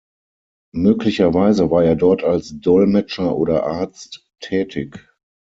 [0.73, 4.97] Möglicherweise war er dort als Dolmetscher oder Arzt tätig.